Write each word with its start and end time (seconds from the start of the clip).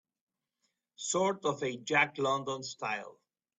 Sort 0.95 1.45
of 1.45 1.61
a 1.61 1.77
Jack 1.77 2.17
London 2.17 2.63
style? 2.63 3.19